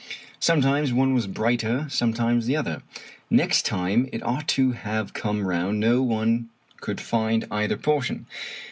Sometimes 0.39 0.91
one 0.91 1.13
was 1.13 1.27
brighter, 1.27 1.85
sometimes 1.87 2.47
the 2.47 2.55
other. 2.55 2.81
Next 3.29 3.67
time 3.67 4.09
it 4.11 4.23
ought 4.23 4.47
to 4.47 4.71
have 4.71 5.13
come 5.13 5.45
round 5.45 5.79
no 5.79 6.01
one 6.01 6.49
could 6.79 6.99
find 6.99 7.45
either 7.51 7.77
portion. 7.77 8.25